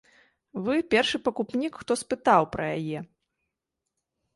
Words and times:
Вы 0.67 0.75
першы 0.93 1.21
пакупнік, 1.27 1.73
хто 1.85 2.01
спытаў 2.05 2.51
пра 2.57 2.65
яе. 2.79 3.07